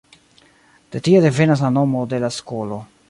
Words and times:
De 0.95 1.01
tie 1.07 1.21
devenas 1.27 1.61
la 1.67 1.71
nomo 1.77 2.05
de 2.15 2.23
la 2.25 2.33
skolo. 2.39 2.81